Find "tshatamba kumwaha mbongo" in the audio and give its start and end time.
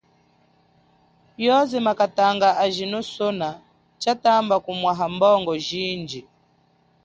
3.99-5.51